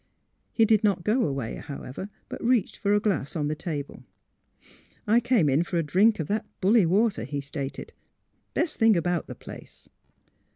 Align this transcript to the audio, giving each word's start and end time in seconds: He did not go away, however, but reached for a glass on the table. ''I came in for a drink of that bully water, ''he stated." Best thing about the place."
He 0.51 0.65
did 0.65 0.83
not 0.83 1.03
go 1.03 1.23
away, 1.25 1.57
however, 1.57 2.07
but 2.27 2.43
reached 2.43 2.75
for 2.75 2.95
a 2.95 2.99
glass 2.99 3.35
on 3.35 3.49
the 3.49 3.55
table. 3.55 4.01
''I 5.07 5.19
came 5.19 5.47
in 5.47 5.61
for 5.61 5.77
a 5.77 5.83
drink 5.83 6.19
of 6.19 6.25
that 6.27 6.47
bully 6.59 6.87
water, 6.87 7.23
''he 7.33 7.39
stated." 7.39 7.93
Best 8.55 8.77
thing 8.79 8.97
about 8.97 9.27
the 9.27 9.35
place." 9.35 9.89